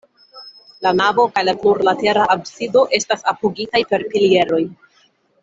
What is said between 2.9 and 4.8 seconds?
estas apogitaj per pilieroj.